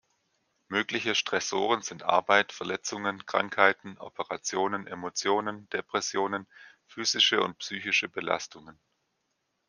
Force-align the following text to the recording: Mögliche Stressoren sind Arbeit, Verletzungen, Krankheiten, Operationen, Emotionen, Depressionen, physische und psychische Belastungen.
Mögliche 0.67 1.13
Stressoren 1.13 1.83
sind 1.83 2.01
Arbeit, 2.01 2.53
Verletzungen, 2.53 3.23
Krankheiten, 3.27 3.99
Operationen, 3.99 4.87
Emotionen, 4.87 5.69
Depressionen, 5.69 6.47
physische 6.87 7.43
und 7.43 7.59
psychische 7.59 8.09
Belastungen. 8.09 8.79